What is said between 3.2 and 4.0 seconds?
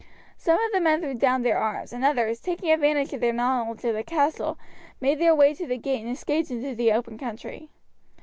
their knowledge of